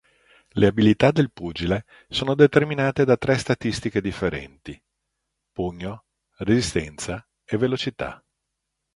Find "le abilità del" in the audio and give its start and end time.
0.53-1.29